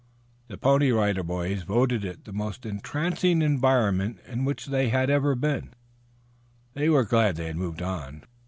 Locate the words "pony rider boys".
0.57-1.61